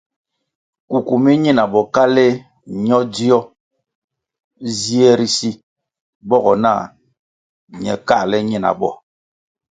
Kuku 0.89 1.13
mi 1.23 1.31
ñina 1.43 1.63
bokaléh 1.73 2.33
ño 2.87 2.99
dzio 3.13 3.39
zie 4.77 5.09
ri 5.19 5.27
si 5.37 5.49
bogo 6.29 6.53
nah 6.63 6.81
ñe 7.81 7.93
káhle 8.07 8.37
ñinabo. 8.49 8.89